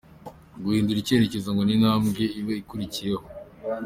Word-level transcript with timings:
Guhindura 0.63 0.99
icyerekezo 1.01 1.47
ngo 1.51 1.61
ni 1.63 1.73
yo 1.73 1.77
ntambwe 1.81 2.23
iba 2.39 2.51
ikurikiyeho. 2.61 3.25